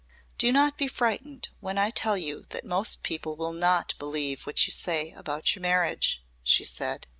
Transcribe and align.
"Do 0.39 0.51
not 0.51 0.79
be 0.79 0.87
frightened 0.87 1.49
when 1.59 1.77
I 1.77 1.91
tell 1.91 2.17
you 2.17 2.47
that 2.49 2.65
most 2.65 3.03
people 3.03 3.35
will 3.35 3.53
not 3.53 3.93
believe 3.99 4.47
what 4.47 4.65
you 4.65 4.73
say 4.73 5.11
about 5.11 5.53
your 5.53 5.61
marriage," 5.61 6.23
she 6.43 6.65
said. 6.65 7.05